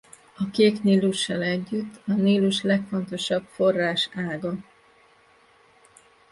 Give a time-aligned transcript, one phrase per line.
[0.37, 4.53] A Kék-Nílussal együtt a Nílus legfontosabb forrásága.